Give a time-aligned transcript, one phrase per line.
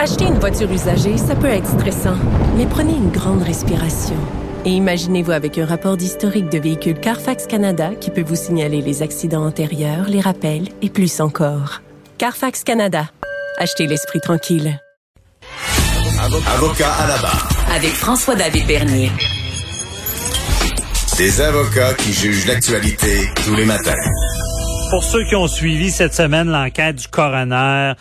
[0.00, 2.14] Acheter une voiture usagée, ça peut être stressant,
[2.56, 4.14] mais prenez une grande respiration.
[4.64, 9.02] Et imaginez-vous avec un rapport d'historique de véhicule Carfax Canada qui peut vous signaler les
[9.02, 11.82] accidents antérieurs, les rappels et plus encore.
[12.16, 13.10] Carfax Canada.
[13.58, 14.80] Achetez l'esprit tranquille.
[16.22, 17.48] Avocat à la barre.
[17.74, 19.10] Avec François-David Bernier.
[21.16, 23.98] Des avocats qui jugent l'actualité tous les matins.
[24.90, 27.94] Pour ceux qui ont suivi cette semaine l'enquête du coroner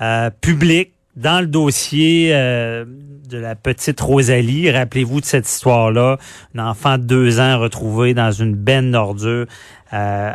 [0.00, 2.84] euh, public dans le dossier euh,
[3.28, 6.18] de la petite Rosalie, rappelez-vous de cette histoire-là,
[6.54, 9.46] un enfant de deux ans retrouvé dans une benne d'ordures
[9.92, 10.32] euh,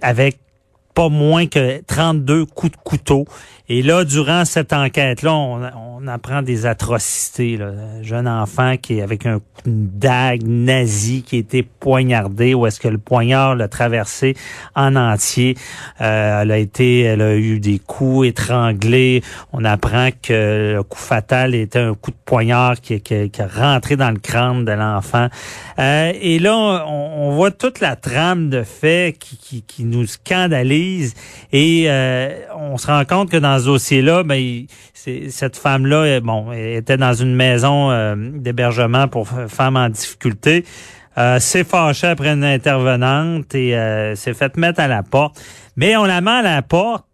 [0.00, 0.38] avec
[0.94, 3.24] pas moins que 32 coups de couteau.
[3.74, 5.62] Et là, durant cette enquête-là, on,
[6.02, 7.56] on, apprend des atrocités.
[7.56, 7.68] Là.
[7.68, 12.66] Un jeune enfant qui est avec un, une dague nazie qui a été poignardé, ou
[12.66, 14.34] est-ce que le poignard l'a traversé
[14.74, 15.56] en entier.
[16.00, 19.22] Euh, elle a été, elle a eu des coups étranglés.
[19.52, 23.46] On apprend que le coup fatal était un coup de poignard qui, qui, qui a
[23.46, 25.28] rentré dans le crâne de l'enfant.
[25.78, 30.06] Euh, et là, on, on, voit toute la trame de faits qui, qui, qui nous
[30.06, 31.14] scandalise.
[31.52, 36.96] Et euh, on se rend compte que dans ce dossier-là, ben, cette femme-là, bon, était
[36.96, 40.64] dans une maison euh, d'hébergement pour femmes en difficulté.
[41.18, 45.40] Euh, s'est fâchée après une intervenante et euh, s'est fait mettre à la porte.
[45.76, 47.04] Mais on la met à la porte,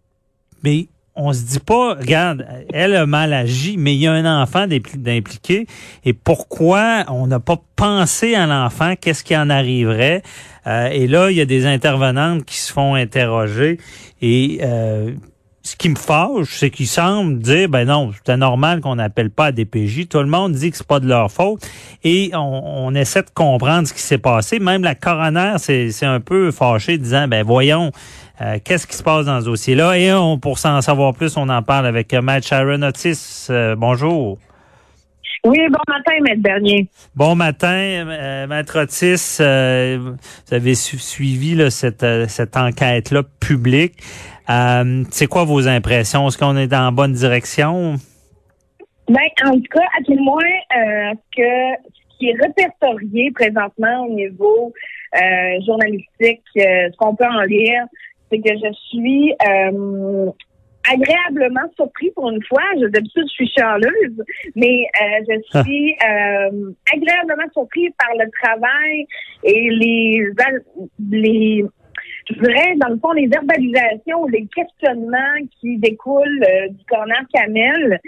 [0.63, 4.41] mais on se dit pas, regarde, elle a mal agi, mais il y a un
[4.41, 5.67] enfant d'impliqué.
[6.05, 8.93] Et pourquoi on n'a pas pensé à l'enfant?
[8.99, 10.21] Qu'est-ce qui en arriverait?
[10.65, 13.79] Euh, et là, il y a des intervenantes qui se font interroger.
[14.21, 15.11] Et euh,
[15.69, 19.47] ce qui me fâche, c'est qu'ils semblent dire, ben non, c'est normal qu'on n'appelle pas
[19.47, 20.07] à DPJ.
[20.09, 21.61] Tout le monde dit que c'est pas de leur faute.
[22.03, 24.57] Et on, on essaie de comprendre ce qui s'est passé.
[24.59, 27.91] Même la coroner c'est un peu fâchée, disant, ben voyons,
[28.41, 29.97] euh, qu'est-ce qui se passe dans ce dossier-là?
[29.97, 33.47] Et on, pour s'en savoir plus, on en parle avec Matt Sharon Otis.
[33.51, 34.39] Euh, bonjour.
[35.45, 36.87] Oui, bon matin, Maître Bernier.
[37.15, 39.37] Bon matin, euh, Maître Otis.
[39.39, 43.95] Euh, vous avez su suivi là, cette, cette enquête-là publique.
[45.11, 46.27] C'est quoi vos impressions?
[46.27, 47.95] Est-ce qu'on est dans la bonne direction?
[49.07, 54.13] Ben, en tout cas, à tout le moins, que ce qui est répertorié présentement au
[54.13, 54.73] niveau
[55.65, 57.85] journalistique, ce qu'on peut en lire,
[58.31, 60.31] c'est que je suis euh,
[60.87, 62.63] agréablement surpris pour une fois.
[62.79, 64.23] Je, d'habitude, je suis charleuse,
[64.55, 65.63] mais euh, je ah.
[65.63, 69.07] suis euh, agréablement surpris par le travail
[69.43, 70.27] et les,
[71.11, 71.65] les
[72.29, 77.99] je dirais, dans le fond, les verbalisations, les questionnements qui découlent du corner Camel,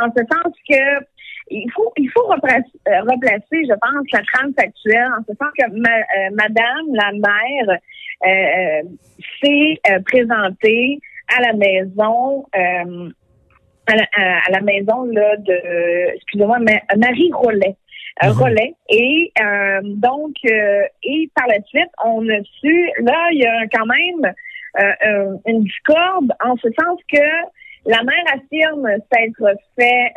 [0.00, 1.04] en ce sens que
[1.50, 5.80] il faut il faut replacer, replacer, je pense, la trame actuelle, en ce sens que
[5.80, 7.78] ma, Madame, la mère,
[8.26, 8.82] euh,
[9.40, 10.98] s'est euh, présenté
[11.36, 13.10] à la maison euh,
[13.86, 16.58] à, la, maison là de excusez-moi
[16.96, 17.76] Marie Rollet.
[18.20, 18.74] Rollet.
[18.90, 19.32] Et
[19.82, 24.34] donc, et par la suite, on a su, là, il y a quand même
[25.46, 27.18] une discorde en ce sens que
[27.86, 30.12] la mère affirme s'être fait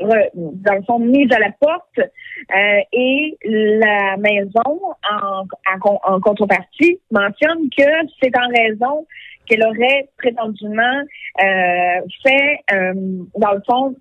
[0.00, 4.80] dans le fond, mise à la porte euh, et la maison,
[5.10, 7.84] en, contrepartie, mentionne que
[8.22, 9.06] c'est en raison
[9.46, 11.02] qu'elle aurait prétendument
[11.42, 12.92] euh, fait, euh,
[13.36, 13.96] dans le fond,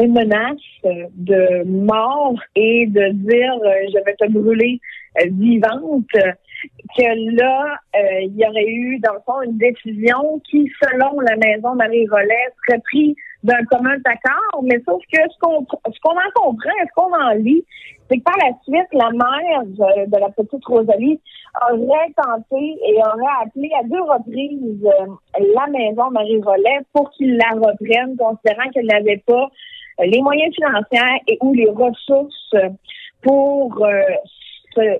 [0.00, 0.56] une menace
[1.14, 3.52] de mort et de dire
[3.92, 4.80] je vais te brûler
[5.26, 6.06] vivante
[6.96, 7.76] que là,
[8.22, 12.80] il y aurait eu, dans le fond, une décision qui, selon la maison Marie-Rollet, serait
[12.80, 17.14] prise d'un commun accord, mais sauf que ce qu'on ce qu'on en comprend, ce qu'on
[17.14, 17.64] en lit,
[18.08, 21.20] c'est que par la suite, la mère de, la petite Rosalie
[21.70, 25.06] aurait tenté et aurait appelé à deux reprises euh,
[25.54, 29.48] la maison Marie-Rollet pour qu'ils la reprennent, considérant qu'elle n'avait pas
[30.00, 32.54] euh, les moyens financiers et ou les ressources
[33.22, 34.02] pour euh,
[34.74, 34.98] se,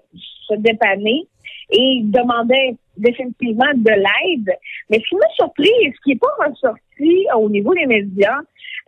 [0.49, 1.27] se dépanner
[1.73, 4.57] et demandait définitivement de l'aide.
[4.89, 8.41] Mais ce qui m'a surpris et ce qui n'est pas ressorti au niveau des médias,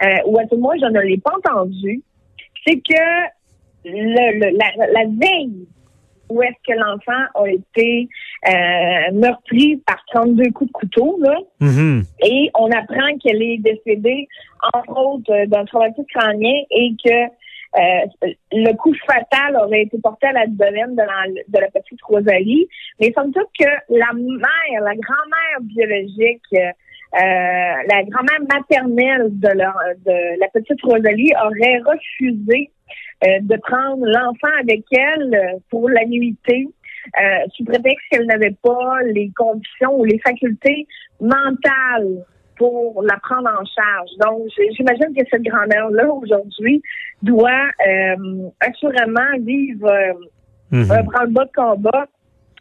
[0.03, 2.03] euh, ou à tout le moins je ne l'ai pas entendu,
[2.67, 3.03] c'est que
[3.85, 5.67] le, la, veille
[6.29, 8.09] où est-ce que l'enfant a été
[8.49, 12.05] euh, meurtri par 32 coups de couteau, là, mm-hmm.
[12.25, 14.29] et on apprend qu'elle est décédée,
[14.73, 17.29] entre autres, d'un traumatisme crânien et que
[17.75, 22.03] euh, le coup fatal aurait été porté à la domaine de la, de la petite
[22.03, 22.69] Rosalie.
[23.01, 26.69] Mais somme toute que la mère, la grand-mère biologique, euh,
[27.15, 32.71] la grand-mère maternelle de, de la petite Rosalie aurait refusé
[33.25, 36.69] euh, de prendre l'enfant avec elle pour la nuitée.
[37.55, 40.87] sous prétexte qu'elle n'avait pas les conditions ou les facultés
[41.21, 42.25] mentales
[42.63, 44.11] pour la prendre en charge.
[44.21, 46.81] Donc, j'imagine que cette grand-mère-là, aujourd'hui,
[47.23, 50.13] doit euh, assurément vivre euh,
[50.73, 50.91] Mhm.
[50.91, 52.07] un branle-bas de combat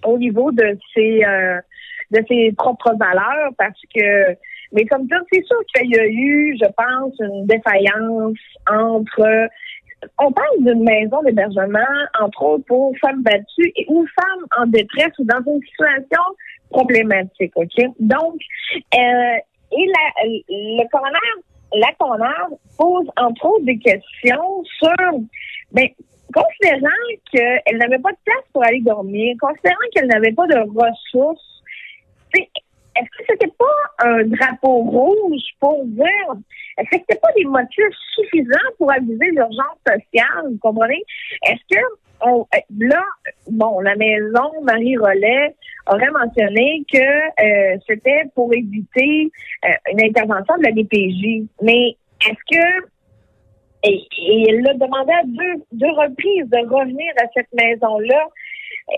[0.03, 1.59] au niveau de ses euh,
[2.11, 4.35] de ses propres valeurs parce que
[4.73, 8.37] mais comme ça, c'est sûr qu'il y a eu, je pense, une défaillance
[8.69, 9.49] entre
[10.19, 11.79] on parle d'une maison d'hébergement,
[12.19, 16.23] entre autres pour femmes battues et ou femmes en détresse ou dans une situation
[16.69, 17.77] problématique, OK?
[17.99, 18.39] Donc,
[18.95, 19.37] euh,
[19.71, 20.87] et la, le
[21.73, 25.11] la coroner pose entre autres des questions sur,
[25.71, 25.87] ben,
[26.33, 26.89] considérant
[27.31, 31.61] qu'elle n'avait pas de place pour aller dormir, considérant qu'elle n'avait pas de ressources,
[32.95, 36.05] est-ce que c'était pas un drapeau rouge pour dire,
[36.77, 41.01] est-ce que c'était pas des motifs suffisants pour aviser l'urgence sociale, vous comprenez?
[41.47, 41.81] Est-ce que
[42.23, 42.45] on,
[42.77, 43.03] là,
[43.49, 45.55] bon, la maison Marie Rollet
[45.91, 49.31] aurait mentionné que euh, c'était pour éviter
[49.65, 51.47] euh, une intervention de la DPJ.
[51.61, 51.95] Mais
[52.27, 52.87] est-ce que
[53.83, 54.07] et,
[54.47, 58.27] elle l'a demandé à deux, deux reprises de revenir à cette maison-là.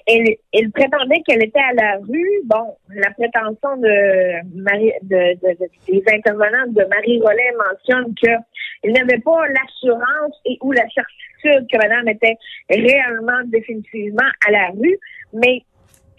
[0.08, 2.42] Elle, elle prétendait qu'elle était à la rue.
[2.46, 8.92] Bon, la prétention de, Marie, de, de, de des intervenants de Marie Rollet mentionne qu'il
[8.94, 12.38] n'avait pas l'assurance et ou la certitude que madame était
[12.70, 14.98] réellement définitivement à la rue,
[15.34, 15.62] mais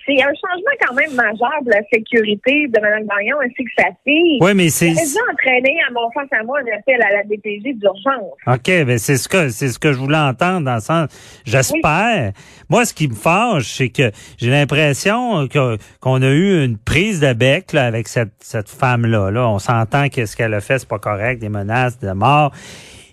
[0.07, 3.89] c'est un changement quand même majeur de la sécurité de Mme Gagnon ainsi que sa
[4.05, 4.39] fille.
[4.41, 4.91] Oui, mais c'est.
[4.91, 8.35] A entraîné à mon face à moi un appel à la DPJ d'urgence.
[8.47, 11.09] OK, ben c'est ce que c'est ce que je voulais entendre dans le sens.
[11.45, 12.33] J'espère.
[12.69, 17.21] Moi, ce qui me fâche, c'est que j'ai l'impression que qu'on a eu une prise
[17.21, 19.31] de bec là, avec cette, cette femme-là.
[19.31, 19.49] Là.
[19.49, 22.53] On s'entend que ce qu'elle a fait, c'est pas correct, des menaces de mort.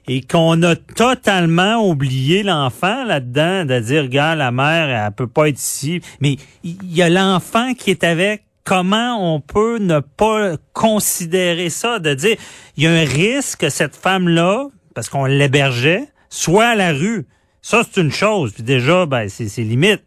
[0.08, 5.50] Et qu'on a totalement oublié l'enfant là-dedans, de dire, regarde, la mère, elle peut pas
[5.50, 6.02] être ici.
[6.20, 12.00] Mais il y a l'enfant qui est avec comment on peut ne pas considérer ça,
[12.00, 12.38] de dire,
[12.78, 17.28] il y a un risque que cette femme-là, parce qu'on l'hébergeait, soit à la rue.
[17.62, 18.54] Ça, c'est une chose.
[18.54, 20.04] Puis déjà, ben, c'est limite.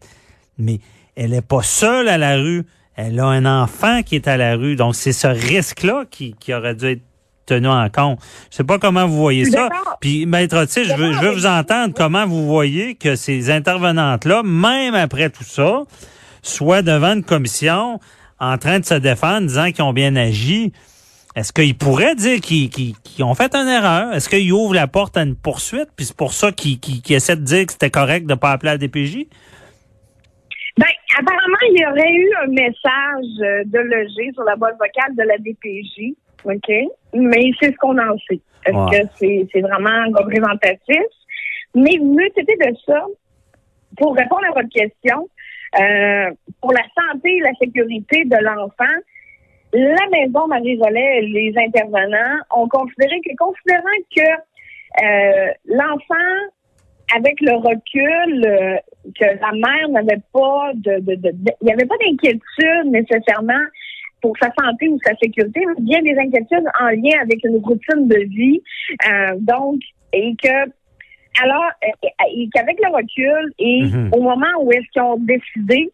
[0.57, 0.79] Mais
[1.15, 2.65] elle est pas seule à la rue.
[2.95, 4.75] Elle a un enfant qui est à la rue.
[4.75, 7.01] Donc, c'est ce risque-là qui, qui aurait dû être
[7.45, 8.19] tenu en compte.
[8.51, 9.69] Je sais pas comment vous voyez ça.
[10.01, 14.43] Puis, Maître Otis, je veux, je veux vous entendre comment vous voyez que ces intervenantes-là,
[14.43, 15.83] même après tout ça,
[16.41, 17.99] soient devant une commission
[18.39, 20.73] en train de se défendre, disant qu'ils ont bien agi.
[21.35, 24.13] Est-ce qu'ils pourraient dire qu'ils ont fait une erreur?
[24.13, 25.89] Est-ce qu'ils ouvrent la porte à une poursuite?
[25.95, 28.71] Puis c'est pour ça qu'ils essaient de dire que c'était correct de ne pas appeler
[28.71, 29.27] la DPJ?
[30.77, 30.87] Ben,
[31.17, 35.37] apparemment, il y aurait eu un message de loger sur la boîte vocale de la
[35.37, 36.15] DPJ.
[36.45, 36.71] OK?
[37.13, 38.39] Mais c'est ce qu'on en sait.
[38.65, 41.03] Est-ce que c'est c'est vraiment représentatif?
[41.75, 43.05] Mais mieux c'était de ça,
[43.97, 45.27] pour répondre à votre question,
[45.79, 46.31] euh,
[46.61, 48.95] pour la santé et la sécurité de l'enfant,
[49.73, 56.31] la maison Marie-Rollet et les intervenants ont considéré que, considérant que euh, l'enfant,
[57.15, 58.77] avec le recul, euh,
[59.19, 63.63] que la mère n'avait pas de, de, de- de- il n'y avait pas d'inquiétude nécessairement
[64.25, 68.21] pour sa santé ou sa sécurité, bien des inquiétudes en lien avec une routine de
[68.27, 68.59] vie.
[69.07, 69.79] Euh, donc,
[70.13, 70.71] et que
[71.43, 71.69] alors,
[72.33, 74.09] et qu'avec le recul et Mhm.
[74.15, 75.91] au moment où est-ce qu'ils ont décidé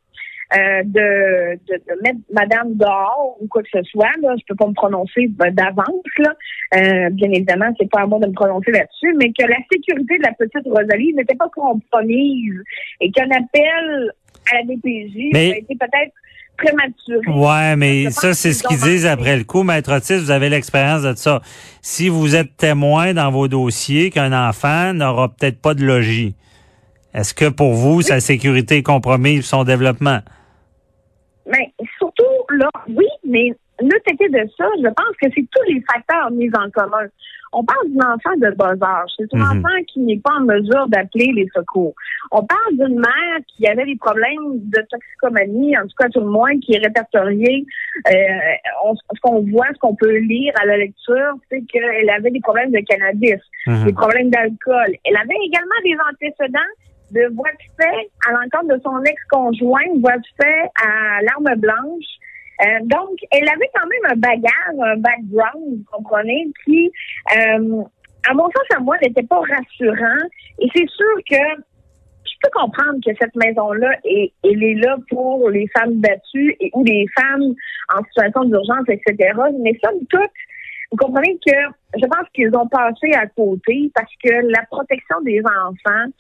[0.54, 4.56] euh, de, de, de mettre Madame dehors ou quoi que ce soit, là, je peux
[4.56, 6.34] pas me prononcer ben, d'avance, là.
[6.76, 10.18] Euh, bien évidemment, c'est pas à moi de me prononcer là-dessus, mais que la sécurité
[10.20, 12.62] de la petite Rosalie n'était pas compromise
[13.02, 14.12] et qu'un appel
[14.54, 16.14] à la DPJ Mais- a été peut-être
[16.62, 17.28] prématuré.
[17.28, 19.64] Ouais, mais ça, c'est ce qu'ils disent après le coup.
[19.64, 21.42] Maître Otis, vous avez l'expérience de ça.
[21.82, 26.36] Si vous êtes témoin dans vos dossiers qu'un enfant n'aura peut-être pas de logis,
[27.14, 30.20] est-ce que pour vous, sa sécurité est compromise, son développement?
[31.46, 35.82] Mais surtout, là, oui, mais le été de ça, je pense que c'est tous les
[35.92, 37.08] facteurs mis en commun.
[37.54, 39.10] On parle d'un enfant de bas âge.
[39.18, 39.60] C'est un Mhm.
[39.66, 41.94] enfant qui n'est pas en mesure d'appeler les secours.
[42.32, 46.28] On parle d'une mère qui avait des problèmes de toxicomanie, en tout cas tout le
[46.28, 47.66] moins, qui est répertoriée.
[48.08, 48.14] Euh,
[48.86, 52.40] on- ce qu'on voit, ce qu'on peut lire à la lecture, c'est qu'elle avait des
[52.40, 53.86] problèmes de cannabis, Mhm.
[53.86, 54.96] des problèmes d'alcool.
[55.04, 56.60] Elle avait également des antécédents
[57.12, 62.06] de voies de fait à l'encontre de son ex-conjoint, voies de fait à l'arme blanche.
[62.62, 66.92] Euh, donc, elle avait quand même un bagage, un background, vous comprenez, qui,
[67.36, 67.84] euh,
[68.30, 70.28] à mon sens, à moi, n'était pas rassurant.
[70.60, 71.62] Et c'est sûr que
[72.26, 76.70] je peux comprendre que cette maison-là, est- elle est là pour les femmes battues et
[76.74, 77.54] ou les femmes
[77.96, 79.34] en situation d'urgence, etc.
[79.60, 80.30] Mais somme toute,
[80.92, 81.54] vous comprenez que
[81.98, 86.12] je pense qu'ils ont passé à côté parce que la protection des enfants,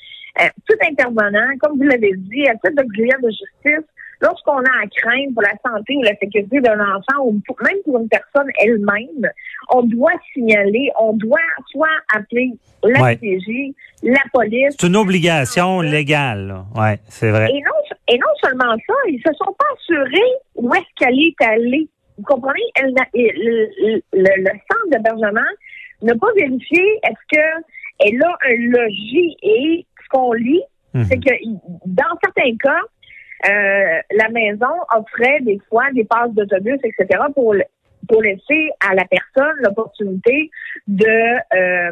[0.41, 3.90] euh, tout intervenant, comme vous l'avez dit, à titre de justice,
[4.21, 7.31] lorsqu'on a à craindre pour la santé ou la sécurité d'un enfant ou
[7.63, 9.29] même pour une personne elle-même,
[9.73, 11.39] on doit signaler, on doit
[11.71, 12.51] soit appeler
[12.83, 13.17] la Ouais.
[13.21, 13.73] CG,
[14.03, 14.75] la police.
[14.79, 16.55] C'est une obligation légale.
[16.75, 17.49] Ouais, c'est vrai.
[17.51, 21.41] Et non, et non seulement ça, ils se sont pas assurés où est-ce qu'elle est
[21.45, 21.87] allée.
[22.17, 22.59] Vous comprenez?
[22.75, 25.41] Elle le, le- le- le centre d'hébergement
[26.03, 27.43] n'a pas vérifié est-ce que
[27.99, 30.61] elle a un logis et ce qu'on lit,
[30.93, 31.05] Mhm.
[31.05, 31.33] c'est que
[31.85, 32.81] dans certains cas,
[33.43, 37.63] la maison offrait des fois des passes d'autobus, etc., pour, le-
[38.07, 40.49] pour laisser à la personne l'opportunité
[40.87, 41.05] de,
[41.55, 41.91] euh,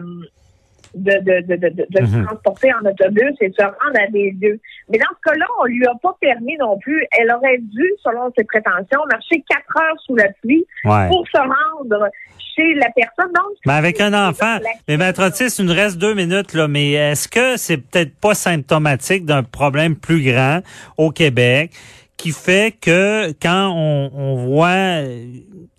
[0.96, 2.26] de, de, de, de, de- de se Mhm.
[2.26, 4.60] transporter en autobus et se rendre à des lieux.
[4.90, 7.06] Mais dans ce cas-là, on lui a pas permis non plus.
[7.20, 11.08] Elle aurait dû, selon ses prétentions, marcher quatre heures sous la pluie Ouais.
[11.10, 12.10] pour se rendre
[12.56, 13.32] chez la personne.
[13.34, 16.92] Donc, Mais avec un enfant, mais maître Otis, il nous reste deux minutes, là, mais
[16.94, 20.62] est-ce que c'est peut-être pas symptomatique d'un problème plus grand
[20.98, 21.72] au Québec
[22.18, 25.02] qui fait que quand on, on voit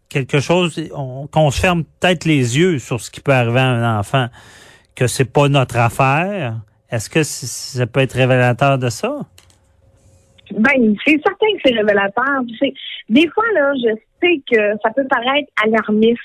[0.08, 3.66] quelque chose, on- qu'on se ferme peut-être les yeux sur ce qui peut arriver à
[3.66, 4.26] un enfant,
[4.94, 6.56] que c'est pas notre affaire?
[6.90, 9.20] Est-ce que ça peut être révélateur de ça?
[10.52, 12.42] Ben, c'est certain que c'est révélateur.
[13.08, 16.18] Des fois, là, je sais que ça peut paraître alarmiste,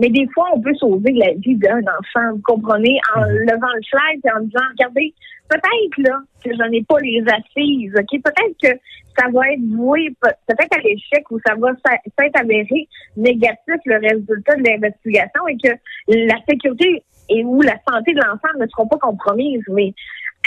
[0.00, 3.82] mais des fois, on peut sauver la vie d'un enfant, vous comprenez, en levant le
[3.90, 5.14] flag et en disant, regardez,
[5.48, 8.22] peut-être là que je n'ai pas les assises, ok?
[8.22, 8.80] Peut-être que
[9.18, 13.96] ça va être voué, pe- peut-être à l'échec ou ça va s'être avéré négatif le
[13.96, 15.72] résultat de l'investigation et que
[16.08, 19.94] la sécurité et ou la santé de l'enfant ne seront pas compromises, mais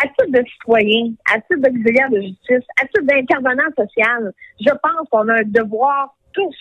[0.01, 5.09] à titre de citoyen, à titre d'auxiliaire de justice, à titre d'intervenant social, je pense
[5.11, 6.55] qu'on a un devoir tous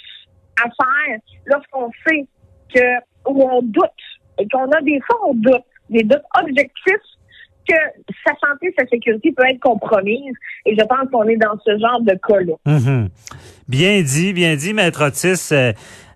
[0.61, 2.26] à faire lorsqu'on sait
[2.75, 3.85] que où on doute
[4.39, 7.09] et qu'on a des fois on doute, des doutes objectifs
[7.69, 7.75] que
[8.25, 10.35] sa santé, sa sécurité peut être compromise.
[10.65, 12.55] Et je pense qu'on est dans ce genre de cas-là.
[12.65, 13.09] Mhm.
[13.69, 15.53] Bien dit, bien dit, Maître Otis.
[15.53, 15.73] Euh,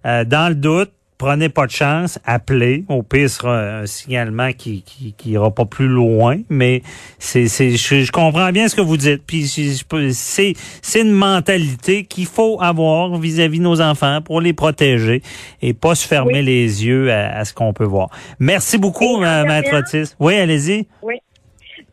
[0.06, 2.84] euh, dans le doute, prenez pas de chance, appelez.
[2.88, 6.38] Au pire, ce sera un signalement qui, qui, qui ira pas plus loin.
[6.48, 6.82] Mais
[7.20, 9.22] c'est, c'est, je, je comprends bien ce que vous dites.
[9.24, 15.22] Puis c'est, c'est une mentalité qu'il faut avoir vis-à-vis de nos enfants pour les protéger
[15.62, 16.42] et pas se fermer Oui.
[16.42, 18.08] les yeux à, à ce qu'on peut voir.
[18.40, 20.14] Merci beaucoup, euh, Maître Otis.
[20.18, 20.86] Oui, allez-y.
[21.02, 21.14] Oui.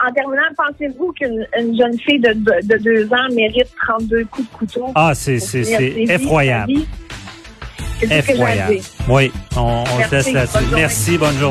[0.04, 4.50] En terminant, pensez-vous qu'une une jeune fille de, de, de deux ans mérite 32 coups
[4.50, 4.86] de couteau?
[4.96, 6.88] Ah, c'est, vies,
[8.02, 8.80] effroyable.
[9.08, 10.66] Oui, on, on se laisse là-dessus.
[10.76, 11.46] Merci, bonne journée.